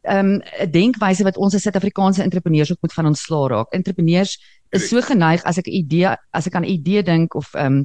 [0.02, 3.72] ehm 'n denkwyse wat ons as Suid-Afrikaanse entrepreneurs ook moet van ontslaa raak.
[3.72, 4.38] Entrepreneurs
[4.72, 7.84] is so geneig as ek 'n idee as ek aan 'n idee dink of ehm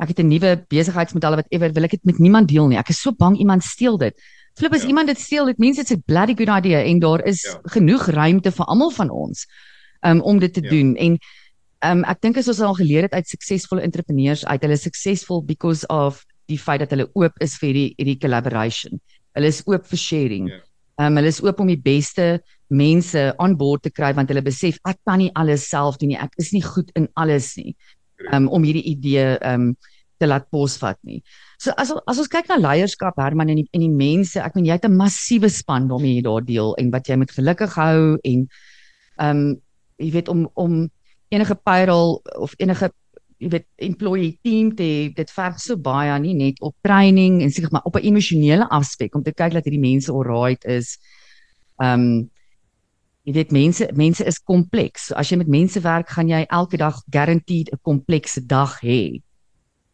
[0.00, 2.78] ek het 'n nuwe besigheidsmodel wat ewer wil ek dit met niemand deel nie.
[2.78, 4.14] Ek is so bang iemand steel dit.
[4.56, 4.88] Flip as Ja.
[4.88, 7.60] iemand dit steel, dit means it's a bloody good idea en daar is Ja.
[7.64, 9.46] genoeg ruimte vir almal van ons
[10.02, 10.68] um, om dit te Ja.
[10.70, 11.18] doen en
[11.84, 15.86] um, ek dink as ons al geleer het uit suksesvolle entrepreneurs uit hulle suksesvol because
[15.88, 19.00] of die feit dat hulle oop is vir die hierdie collaboration.
[19.34, 20.48] Hulle is oop vir sharing.
[20.48, 20.60] Ja.
[21.00, 24.76] Um, hulle is oop om die beste mense aan boord te kry want hulle besef
[24.88, 26.20] ek kan nie alles self doen nie.
[26.20, 27.72] Ek is nie goed in alles nie.
[28.34, 29.72] Um, om hierdie idee um,
[30.20, 31.22] te laat posvat nie.
[31.60, 34.68] So as as ons kyk na leierskap Herman en die en die mense, ek meen
[34.68, 38.18] jy het 'n massiewe span waarmee jy daar deel en wat jy moet gelukkig hou
[38.24, 38.48] en
[39.18, 39.44] um,
[39.98, 40.90] jy weet om om
[41.30, 42.90] enige payroll of enige
[43.40, 47.50] jy weet employee team te hê, dit verg so baie nie net op training en
[47.50, 50.98] seker maar op 'n emosionele aspek om te kyk dat hierdie mense alright is.
[51.80, 52.30] Um,
[53.24, 55.06] jy weet mense mense is kompleks.
[55.08, 59.22] So as jy met mense werk, gaan jy elke dag guaranteed 'n komplekse dag hê.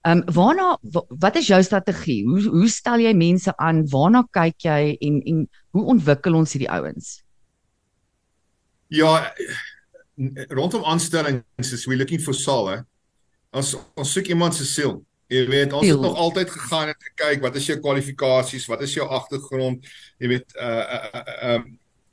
[0.07, 2.25] Ehm um, waarna wa- wat is jou strategie?
[2.25, 3.87] Hoe hoe stel jy mense aan?
[3.91, 7.23] Waarna kyk jy en en hoe ontwikkel ons hierdie ouens?
[8.89, 9.33] Ja,
[10.49, 12.35] rondom aanstellings is we looking for
[12.71, 12.83] hè.
[13.57, 14.99] Ons ons soek iemand se siel.
[15.33, 18.93] Jy weet, ons het nog altyd gegaan en gekyk wat is jou kwalifikasies, wat is
[18.95, 19.89] jou agtergrond,
[20.23, 21.65] jy weet uh uh uh um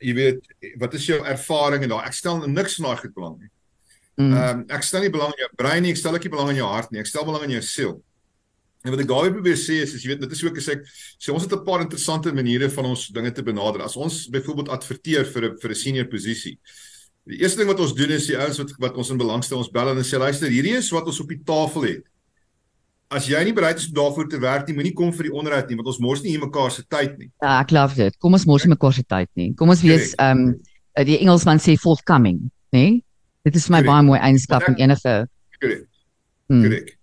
[0.03, 0.47] jy weet
[0.81, 3.51] wat is jou ervaring en daai ek stel niks van daai goed belang nie.
[4.17, 4.31] Mm.
[4.31, 6.51] Ehm um, ek stel nie belang in jou brein nie, ek stel ook nie belang
[6.53, 7.93] in jou hart nie, ek stel belang in jou siel.
[8.83, 10.81] En wat ek weer probeer sê is, is jy weet dit is ook as ek
[10.91, 13.81] sê ons het 'n paar interessante maniere van ons dinge te benader.
[13.81, 16.59] As ons byvoorbeeld adverteer vir 'n vir 'n senior posisie.
[17.29, 19.61] Die eerste ding wat ons doen is die ouens wat wat ons in belang stel,
[19.63, 22.03] ons bel en sê luister, hierdie is wat ons op die tafel het.
[23.13, 25.69] As jy nie bereid is om daarvoor te werk nie, moenie kom vir die onderhoud
[25.69, 27.29] nie, want ons mors nie hier mekaar se tyd nie.
[27.43, 28.17] Ja, ek love dit.
[28.23, 29.53] Kom ons mors nie mekaar se tyd nie.
[29.59, 30.53] Kom ons wees ehm um,
[31.07, 32.81] die Engelsman sê forthcoming, né?
[32.81, 32.99] Nee?
[33.47, 33.91] Dit is my Korrek.
[33.91, 35.15] baie mooi eienskap in enige
[35.61, 35.87] Korrek.
[36.51, 36.67] hmm.
[36.67, 36.93] Korrek.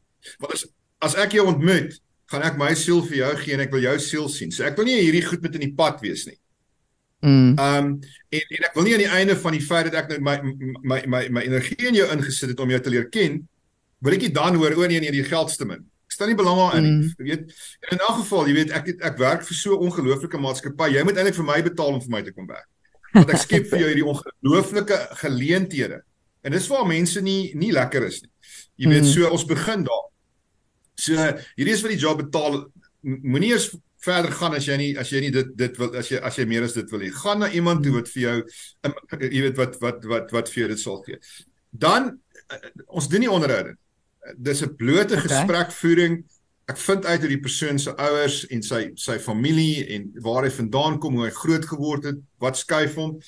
[0.43, 0.67] Want as
[1.01, 1.97] as ek jou ontmoet,
[2.31, 4.53] gaan ek my siel vir jou gee en ek wil jou siel sien.
[4.53, 6.37] So ek wil nie hierdie goed met in die pad wees nie.
[7.21, 7.59] Mm.
[7.59, 8.01] Um
[8.33, 10.37] en en ek wil nie aan die einde van die feit dat ek nou my
[10.83, 13.43] my my my energie in jou ingesit het om jou te leer ken,
[14.01, 15.85] wil ek nie dan hoor o nee nee die geld te min.
[16.09, 16.93] Ek stel nie belang daarin nie.
[16.93, 17.15] Mm.
[17.19, 17.53] Jy weet,
[17.93, 20.89] in elk geval, jy weet ek het, ek werk vir so 'n ongelooflike maatskappy.
[20.97, 22.67] Jy moet eintlik vir my betaal om vir my te kom werk.
[23.13, 26.01] Want ek skep vir jou hierdie ongelooflike geleenthede.
[26.43, 28.31] En dis waar mense nie nie lekker is nie.
[28.77, 29.13] Jy weet, Mm.
[29.13, 30.07] so ons begin daar.
[30.97, 31.13] So
[31.57, 32.71] hierdie is wat die job betaal.
[33.03, 36.19] Moenie eers verder gaan as jy nie as jy nie dit dit wil as jy
[36.25, 37.11] as jy meer as dit wil hê.
[37.13, 38.37] Gaan na iemand toe wat vir jou
[38.89, 41.19] um, jy weet wat wat wat wat vir jou dit sal gee.
[41.71, 42.19] Dan
[42.51, 42.59] uh,
[42.89, 43.77] ons doen nie onderhoude.
[44.37, 45.29] Dis 'n blote Okay.
[45.29, 46.25] gesprekvoering.
[46.69, 50.51] Ek vind uit hoe die persoon se ouers en sy sy familie en waar hy
[50.51, 53.19] vandaan kom, hoe hy groot geword het, wat skuif hom.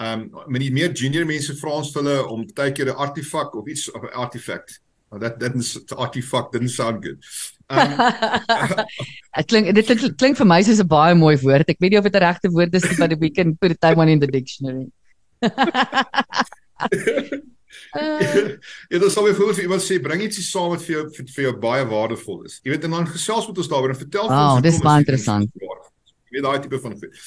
[0.00, 3.66] Um met die meer junior mense vra ons hulle om baie keer 'n artefak of
[3.68, 4.80] iets of 'n artifact.
[5.10, 7.22] Well, that didn't artifact didn't sound good.
[7.68, 7.98] Um
[9.36, 11.66] Dit klink dit klink, klink vir my soos 'n baie mooi woord.
[11.66, 13.80] Ek weet nie of dit 'n regte woord is nie, but we can put it
[13.80, 14.86] down in the dictionary.
[17.96, 18.56] Uh,
[18.88, 21.44] ja, dan sal byvoorbeeld vir iemand sê bring ietsie saam wat vir jou vir, vir
[21.46, 22.58] jou baie waardevol is.
[22.64, 25.04] Jy weet en dan gesels met ons daaroor en vertel Wow, ons dis hoekom baie
[25.04, 25.50] interessant.
[25.56, 27.24] Jy weet daai tipe van goed.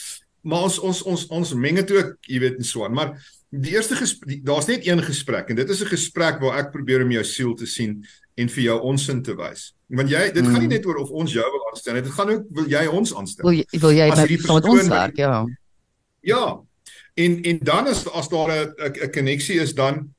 [0.50, 2.96] Maar ons ons ons ons meng dit ook, jy weet en so aan.
[2.98, 3.16] Maar
[3.50, 7.04] die eerste gesprek daar's net een gesprek en dit is 'n gesprek waar ek probeer
[7.04, 9.74] om jou siel te sien en vir jou onsin te wys.
[9.88, 10.52] Want jy dit mm.
[10.52, 10.76] gaan nie Mm.
[10.76, 12.02] net oor of ons jou wil aanstel nie.
[12.02, 13.44] Dit gaan ook wil jy ons aanstel.
[13.44, 15.46] wil jy wil jy met saam met ons werk, ja.
[16.22, 16.62] Ja.
[17.16, 20.14] En en dan as as daar 'n 'n koneksie is dan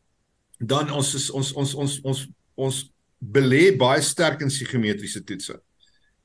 [0.58, 5.60] dan ons is ons ons ons ons ons belê baie sterk in psigometriese toetse.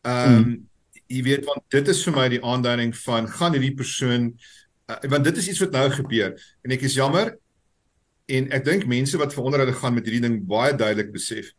[0.02, 0.68] Ehm um, hmm.
[1.08, 4.34] jy weet want dit is vir my die aanduiding van gaan hierdie persoon
[4.91, 7.34] uh, want dit is iets wat nou gebeur en ek is jammer
[8.26, 11.52] en ek dink mense wat veronderhoude gaan met hierdie ding baie duidelik besef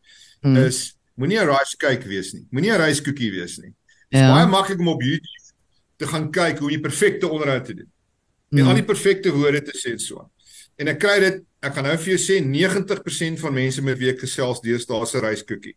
[0.43, 0.57] hmm.
[0.67, 2.47] is moenie 'n rice cake wees nie.
[2.51, 3.73] Moenie 'n rice cookie wees nie.
[4.11, 4.33] Dit is ja.
[4.33, 5.45] baie maklik om op YouTube
[5.97, 7.91] te gaan kyk hoe jy perfekte onderhoud te doen.
[8.51, 8.69] En mm.
[8.69, 10.31] al die perfekte woorde te sê so.
[10.77, 14.11] En ek kry dit, ek gaan nou vir jou sê 90% van mense met wie
[14.13, 15.77] ek gesels deesdae is 'n rice cookie.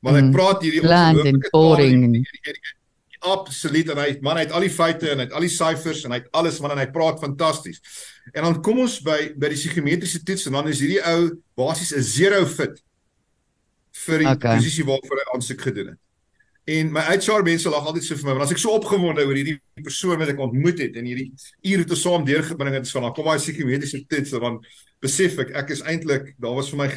[0.00, 0.32] Maar ek mm.
[0.32, 2.24] praat hierdie ongelooflike boring
[3.20, 6.04] absoluut en hy man hy het al die feite en hy het al die syfers
[6.04, 7.80] en hy het alles man en hy praat fantasties.
[8.32, 11.92] En dan kom ons by by die psigometriese toets en dan is hierdie ou basies
[11.96, 12.80] 'n zero fit
[14.06, 14.56] vir die okay.
[14.56, 16.00] posisie waarvoor hy aansoek gedoen het.
[16.70, 19.36] En my HR mense lag altyd so vir my want as ek so opgewonde oor
[19.36, 21.32] hierdie persoon wat ek ontmoet het en hierdie
[21.72, 24.60] ure te saam deurgebring het van kom baie psigiatriese toets dan
[25.00, 26.86] besef ek ek is eintlik daar was vir my.
[26.86, 26.94] Uh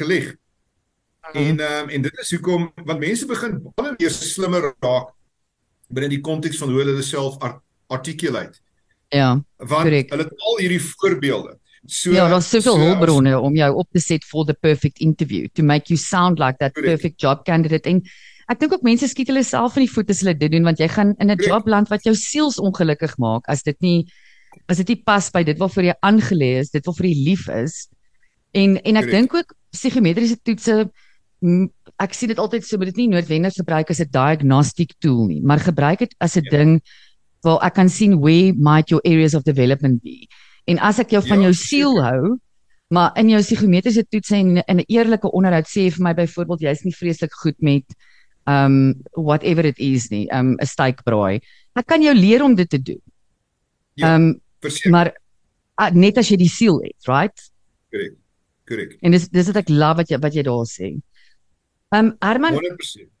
[1.32, 1.48] -huh.
[1.48, 5.12] En um, en dit is hoekom want mense begin baie meer slimmer raak
[5.88, 7.60] binne die konteks van hoe hulle self art
[7.92, 8.58] articulate.
[9.12, 9.44] Ja.
[9.56, 10.10] Want correct.
[10.10, 11.58] hulle het al hierdie voorbeelde.
[11.86, 15.48] So Ja, daar's soveel so, hulpbronne om jou op te set for the perfect interview
[15.52, 16.90] to make you sound like that correct.
[16.90, 18.00] perfect job candidate en
[18.48, 20.80] ek dink ook mense skiet hulle self in die voet as hulle dit doen want
[20.80, 24.06] jy gaan in 'n job land wat jou siels ongelukkig maak as dit nie
[24.68, 27.88] as dit nie pas by dit waarvoor jy aangelê is, dit waarvoor jy lief is.
[28.54, 30.90] En en ek dink ook psigometriese toetse
[32.02, 35.40] ek sien dit altyd so, maar dit nie noodwendig gebruik as 'n diagnostic tool nie,
[35.40, 36.50] maar gebruik dit as 'n ja.
[36.50, 36.80] ding
[37.42, 40.26] waar ek kan sien where might your areas of development be.
[40.66, 42.38] En as ek jou van ja, jou siel hou,
[42.88, 46.84] maar in jou psigometriese toets en in 'n eerlike onderhoud sê vir my byvoorbeeld jy's
[46.84, 47.84] nie vreeslik goed met
[48.46, 51.40] um whatever it is nie, um 'n steakbraai.
[51.76, 53.02] Ek kan jou leer om dit te doen.
[53.94, 54.40] Ja, um
[54.90, 55.12] maar
[55.80, 57.50] uh, net as jy die siel het, right?
[57.90, 58.16] Korrek.
[58.68, 58.96] Korrek.
[59.02, 60.94] En dis dis wat ek love wat jy wat jy daar sê.
[61.94, 63.14] Um Herman 100%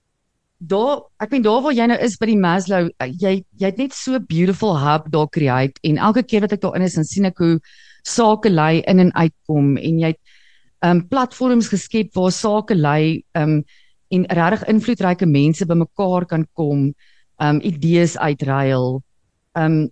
[0.58, 3.80] daar ek meen daar waar jy nou is by die Maslow uh, jy jy het
[3.80, 7.08] net so beautiful hub daar create en elke keer wat ek daar in is dan
[7.08, 7.58] sien ek hoe
[8.06, 10.20] sake lei in en uitkom en jy het
[10.84, 13.62] um platforms geskep waar sake lei um
[14.14, 16.92] en regtig invloedryke mense bymekaar kan kom
[17.42, 19.00] um idees uitruil.
[19.58, 19.88] Um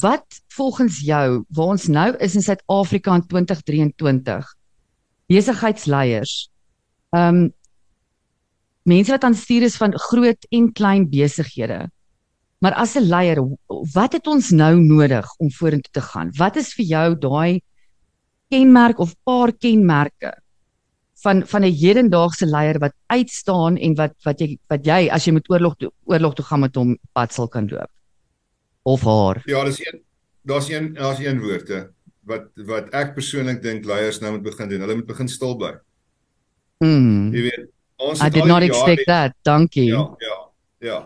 [0.00, 4.48] wat volgens jou waar ons nou is in Suid-Afrika in 2023
[5.28, 6.48] besigheidsleiers
[7.12, 7.52] um
[8.84, 11.88] mense wat aan stuur is van groot en klein besighede.
[12.58, 13.38] Maar as 'n leier,
[13.92, 16.30] wat het ons nou nodig om vorentoe te gaan?
[16.36, 17.60] Wat is vir jou daai
[18.48, 20.32] kenmerk of paar kenmerke
[21.24, 25.32] van van 'n hedendaagse leier wat uitstaan en wat wat jy wat jy as jy
[25.32, 27.90] met oorlog toe, oorlog toe gaan met hom pad sal kan loop?
[28.82, 29.42] Of haar?
[29.46, 30.00] Ja, dis een
[30.42, 34.80] daar's een daar's een woorde wat wat ek persoonlik dink leiers nou moet begin doen.
[34.80, 35.74] Hulle moet begin stil bly.
[36.78, 37.32] Mm.
[37.32, 37.73] Jy weet
[38.08, 39.36] Ons I did not expect that.
[39.42, 39.90] Dankie.
[39.92, 40.40] Ja, ja.
[40.84, 40.98] Ja.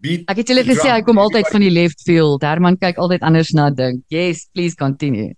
[0.00, 2.46] Beat Ek het julle gesê hy kom altyd van die left field.
[2.46, 4.00] Herman kyk altyd anders na ding.
[4.12, 5.34] Yes, please continue.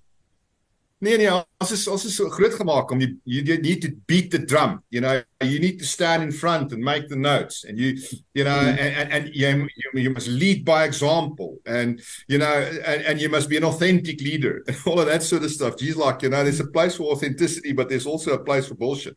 [1.03, 4.31] Nee nee, ons is ons is so groot gemaak om you, you need to beat
[4.31, 4.77] the drum.
[4.95, 7.99] You know, you need to stand in front and make the notes and you
[8.38, 8.79] you know mm.
[8.79, 12.55] and and, and you, you you must lead by example and you know
[12.87, 15.75] and and you must be an authentic leader and all of that sort of stuff.
[15.81, 18.77] He's like, you know, there's a place for authenticity but there's also a place for
[18.77, 19.17] bullshit.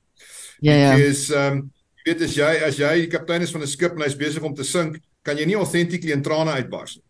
[0.62, 0.96] Ja.
[0.98, 1.72] Dis ehm um,
[2.06, 4.54] weet as jy as jy die kaptein is van 'n skip en hy's besig om
[4.56, 7.06] te sink, kan jy nie authentically in trane uitbars nie.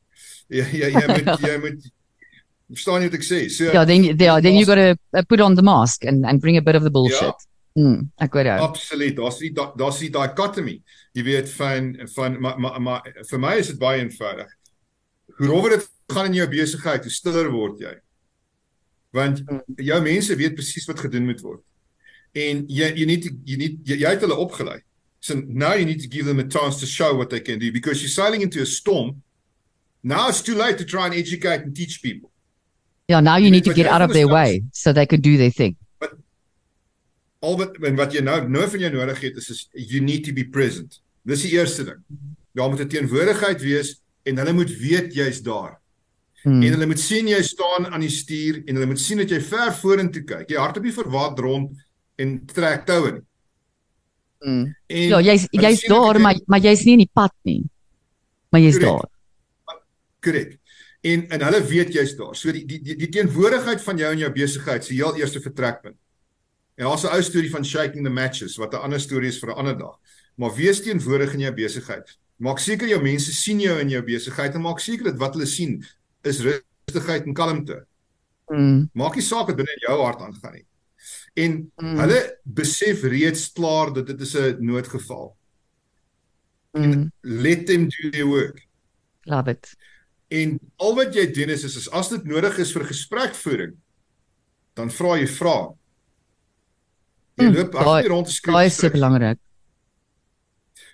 [0.60, 1.90] Jy jy, jy moet jy moet
[2.72, 3.42] verstaan jy wat ek sê?
[3.50, 6.42] So Ja, then yeah, then you got to uh, put on the mask and and
[6.42, 7.36] bring a bit of the bullshit.
[7.36, 7.52] Ja.
[7.76, 8.60] Mm, ek jou.
[8.70, 9.16] Absoluut.
[9.18, 10.82] Daar's die daar's die dichotomy.
[11.14, 14.48] Jy weet van van maar maar ma, vir my is dit baie eenvoudig.
[15.38, 17.96] Hoe rower dit gaan in jou besigheid, hoe stiller word jy.
[19.12, 19.64] Want hmm.
[19.76, 21.64] jou mense weet presies wat gedoen moet word
[22.36, 24.82] en jy you need to, you need jy, jy het hulle opgelei.
[25.20, 27.72] So now you need to give them a chance to show what they can do
[27.72, 29.24] because you're sailing into a storm.
[30.04, 32.30] Now it's too late to try and educate and teach people.
[33.08, 35.38] Yeah, now you, you need to get out of their way so they could do
[35.38, 35.78] their thing.
[36.00, 36.14] But
[37.42, 40.26] al wat en wat jy nou nou van jou nodig het is is you need
[40.28, 41.00] to be present.
[41.26, 42.04] Dis die eerste ding.
[42.54, 45.80] Daar moet 'n teenwoordigheid wees en hulle moet weet jy's daar.
[46.44, 46.62] Hmm.
[46.62, 49.42] En hulle moet sien jy staan aan die stuur en hulle moet sien dat jy
[49.42, 50.50] ver vorentoe kyk.
[50.50, 51.74] Jy hardop nie verwat rond
[52.16, 53.24] en trek toue nie.
[54.46, 54.76] Mm.
[54.88, 57.64] En ja, jy's jy's daar, maar maar jy's nie in die pad nie.
[58.50, 59.08] Maar jy's daar.
[60.22, 60.58] Korrek.
[61.06, 62.36] En en hulle weet jy's daar.
[62.36, 65.42] So die die die, die teenwoordigheid van jou in jou besigheid is die heel eerste
[65.42, 65.98] vertrekpunt.
[66.76, 69.50] En daar's 'n ou storie van shaking the matches wat 'n ander storie is vir
[69.50, 69.98] 'n ander dag.
[70.36, 72.18] Maar wees teenwoordig in jou besigheid.
[72.36, 75.46] Maak seker jou mense sien jou in jou besigheid en maak seker dat wat hulle
[75.46, 75.86] sien
[76.24, 77.86] is rustigheid en kalmte.
[78.48, 78.90] Mm.
[78.94, 80.66] Maak nie saak wat binne in jou hart aangaan nie.
[81.36, 81.98] En mm.
[82.00, 85.36] hulle besef reeds klaar dat dit is 'n noodgeval.
[86.72, 87.12] Mm.
[87.22, 88.68] Let them do their work.
[89.24, 89.76] Love it.
[90.28, 93.76] En al wat jy doen is, is as dit nodig is vir gesprekvoering,
[94.74, 95.58] dan vra jy vra.
[97.36, 98.56] Jy mm, loop agter rond skryf.
[98.56, 99.40] Baie se belangrik.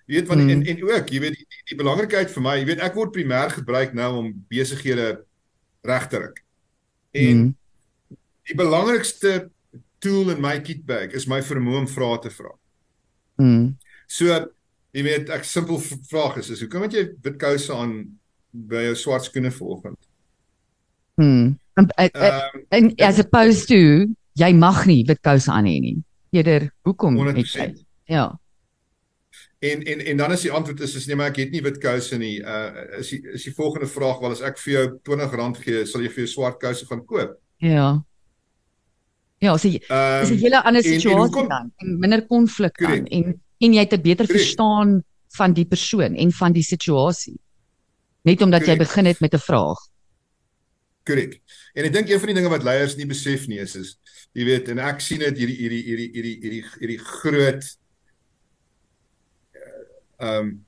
[0.06, 0.50] Jy weet want mm.
[0.50, 3.14] en en ook, jy weet die, die, die belangrikheid vir my, jy weet ek word
[3.16, 5.10] primêr gebruik nou om besighede
[5.88, 6.42] reg te ruk.
[7.16, 8.18] En mm.
[8.50, 9.52] die belangrikste
[10.02, 12.52] tool in my kit bag is my vermoë om vrae te vra.
[13.42, 13.76] Mm.
[14.12, 14.34] So
[14.92, 17.96] jy weet ek simpel vraag is, is hoekom het jy wit kouse aan
[18.52, 20.00] by jou swart skoene vanoggend?
[21.80, 23.80] En, um, en as opposed to
[24.40, 25.98] jy mag nie wit kouse aan hê nie.
[26.36, 27.72] Eerder hoekom het jy?
[28.12, 28.30] Ja.
[29.62, 31.78] En en en dan is die antwoord is is nee maar ek het nie wit
[31.84, 32.40] kouse nie.
[32.42, 34.86] Uh is die is die volgende vraag wel as ek vir jou
[35.16, 37.38] R20 gee, sal jy vir jou swart kouse gaan koop?
[37.62, 38.02] Ja.
[39.42, 43.42] Ja, so jy, um, is 'n hele ander situasie dan en minder konflik dan en
[43.58, 44.42] en jy het 'n beter correct.
[44.42, 45.04] verstaan
[45.38, 47.40] van die persoon en van die situasie.
[48.22, 48.80] Net omdat correct.
[48.80, 49.80] jy begin het met 'n vraag.
[51.04, 51.42] Korrek.
[51.74, 53.98] En ek dink een van die dinge wat leiers nie besef nie is is
[54.34, 57.64] jy weet en ek sien dit hierdie hierdie hierdie hierdie hierdie hierdie groot
[60.22, 60.66] ehm um,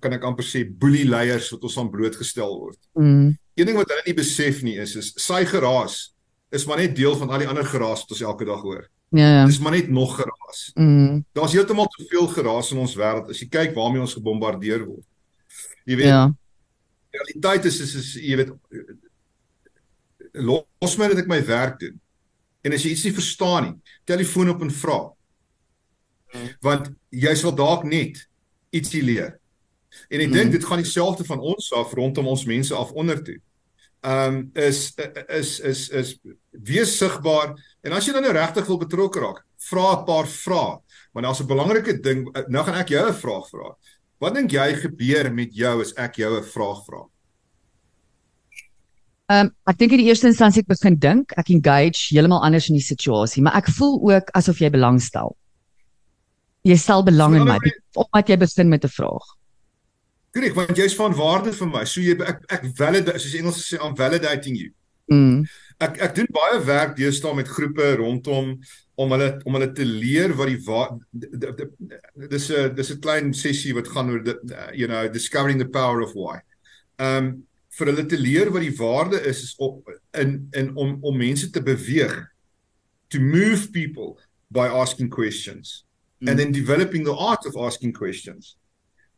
[0.00, 2.78] kan ek amper sê boelie leiers wat ons aan blootgestel word.
[2.92, 3.38] Mm.
[3.56, 6.13] Een ding wat hulle nie besef nie is is sy geraas
[6.54, 8.84] is maar net deel van al die ander geraas wat ons elke dag hoor.
[9.14, 9.46] Ja ja.
[9.46, 10.70] Dis maar net nog geraas.
[10.74, 11.24] Mm.
[11.32, 15.06] Daar's heeltemal te veel geraas in ons wêreld as jy kyk waarmee ons gebombardeer word.
[15.84, 16.10] Jy weet.
[16.10, 16.26] Ja.
[17.14, 18.54] Die realiteit is is, is jy weet
[20.32, 21.98] los my dat ek my werk doen.
[22.64, 23.74] En as jy iets nie verstaan nie,
[24.08, 24.98] telefoon op en vra.
[26.64, 28.18] Want jy sal dalk net
[28.74, 29.36] ietsie leer.
[30.10, 30.38] En ek mm.
[30.38, 33.38] dink dit gaan dieselfde van ons af rondom ons mense af onder toe
[34.04, 34.92] um, is
[35.28, 36.18] is is is
[36.50, 40.78] wees sigbaar en as jy dan nou regtig wil betrokke raak, vra 'n paar vrae.
[41.12, 43.76] Want daar's 'n belangrike ding, nou gaan ek jou 'n vraag vra.
[44.20, 47.02] Wat dink jy gebeur met jou as ek jou 'n vraag vra?
[49.26, 52.68] Ehm um, ek dink in die eerste instansie ek begin dink, ek engage heeltemal anders
[52.68, 55.36] in die situasie, maar ek voel ook asof jy belangstel.
[56.64, 57.58] Jy stel belang in my
[57.94, 59.24] omdat jy begin met 'n vraag.
[60.34, 61.84] Korrek, want jy's van waarde vir my.
[61.86, 64.72] So jy ek ek validate, soos Engels sê, I'm validating you.
[65.12, 65.44] Mm.
[65.84, 68.54] Ek ek doen baie werk deesdae met groepe rondom
[68.94, 73.88] om hulle om hulle te leer wat die dis 'n dis 'n klein sessie wat
[73.88, 74.22] gaan oor
[74.74, 76.40] you know discovering the power of why.
[76.98, 77.46] Um
[77.78, 81.50] vir hulle te leer wat die waarde is is op in in om om mense
[81.50, 82.14] te beweeg
[83.08, 84.18] to move people
[84.50, 85.84] by asking questions
[86.20, 86.28] mm.
[86.28, 88.56] and then developing the art of asking questions.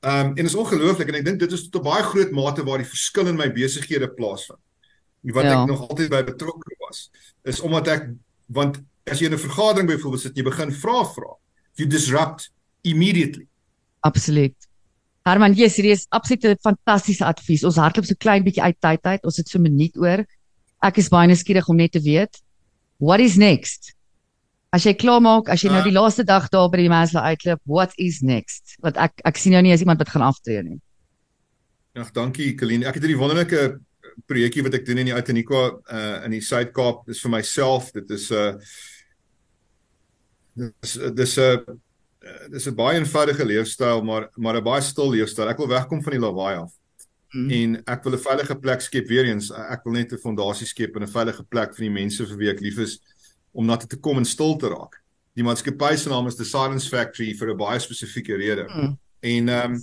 [0.00, 2.64] Ehm um, en is ongelooflik en ek dink dit is tot 'n baie groot mate
[2.64, 4.60] waar die verskil in my besighede plaasvind.
[5.22, 5.62] Wat ja.
[5.62, 7.10] ek nog altyd by betrokke was,
[7.42, 8.10] is omdat ek
[8.46, 8.78] want
[9.10, 11.36] as jy in 'n vergadering byvoorbeeld sit, jy begin vra vra.
[11.74, 12.50] You disrupt
[12.82, 13.46] immediately.
[14.00, 14.54] Absoluut.
[15.24, 17.64] Herman, jy yes, is absoluut 'n fantastiese advies.
[17.64, 19.24] Ons hardloop so klein bietjie uit tyd uit.
[19.24, 20.24] Ons het so 'n minuut oor.
[20.82, 22.42] Ek is baie nuuskierig om net te weet
[22.98, 23.95] what is next?
[24.74, 26.02] As jy klaar maak, as jy nou die ah.
[26.02, 28.76] laaste dag daar by die Maslow uitloop, what is next?
[28.82, 30.80] Want ek ek sien jou nie as iemand wat gaan aftree nie.
[31.96, 32.84] Ja, dankie Colleen.
[32.84, 33.78] Ek het hierdie wonderlike
[34.28, 37.06] projekkie wat ek doen in die Outeniqua uh in die Suid-Kaap.
[37.08, 37.92] Dis vir myself.
[37.94, 38.52] Dit is 'n uh,
[40.82, 45.48] dis dis 'n uh, dis 'n baie eenvoudige leefstyl, maar maar 'n baie stil leefstyl.
[45.48, 46.72] Ek wil wegkom van die lawaai af.
[47.32, 47.50] Mm.
[47.50, 49.50] En ek wil 'n veilige plek skep weer eens.
[49.50, 52.50] Ek wil net 'n fondasie skep en 'n veilige plek vir die mense vir wie
[52.50, 53.00] ek lief is
[53.56, 55.00] om na te kom en stil te raak.
[55.36, 58.68] Die maatskappy se naam is The Silence Factory vir 'n baie spesifieke rede.
[58.68, 58.98] Mm.
[59.20, 59.80] En ehm um,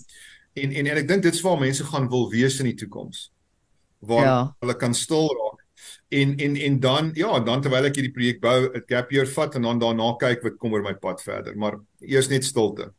[0.54, 3.32] en, en en ek dink dit is waar mense gaan wil wees in die toekoms.
[4.00, 4.56] Waar ja.
[4.60, 5.62] hulle kan stil raak.
[6.10, 9.56] En en en dan ja, dan terwyl ek hierdie projek bou, 'n gap year vat
[9.56, 12.94] en dan daarna kyk wat kom oor my pad verder, maar eers net stilte.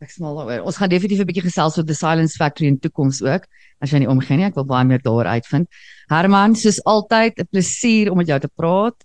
[0.00, 0.64] Ek smal daaroor.
[0.64, 3.44] Ons gaan definitief 'n bietjie gesels oor The Silence Factory in toekoms ook.
[3.80, 5.68] As jy nie omgee nie, ek wil baie meer daaroor uitvind.
[6.08, 8.96] Herman, soos altyd, 'n plesier om met jou te praat.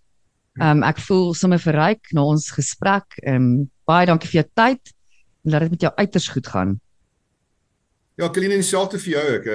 [0.56, 3.18] Ehm um, ek voel sommer verryk na ons gesprek.
[3.26, 4.94] Ehm um, baie dankie vir jou tyd
[5.46, 6.76] en laat dit met jou uiters goed gaan.
[8.16, 9.24] Ja, Colleen, dieselfde vir jou.
[9.36, 9.48] Ek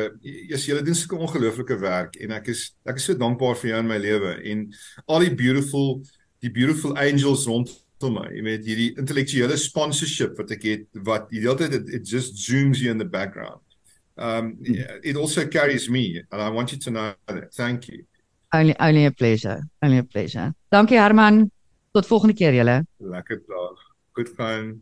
[0.53, 3.79] is julle doen sulke ongelooflike werk en ek is ek is so dankbaar vir jou
[3.81, 4.67] in my lewe en
[5.09, 6.03] al die beautiful
[6.45, 8.27] die beautiful angels rondom my.
[8.37, 12.37] Jy weet hierdie intellektuele sponsorship wat ek het wat die hele tyd it, it just
[12.45, 13.65] zooms you in the background.
[14.21, 17.55] Um it also carries me and I want you to know that.
[17.57, 18.05] Thank you.
[18.53, 19.69] Only only a pleasure.
[19.81, 20.55] Only a pleasure.
[20.69, 21.51] Dankie Herman.
[21.91, 22.87] Tot volgende keer julle.
[22.97, 23.79] Lekker dag.
[24.13, 24.81] Goed gaan.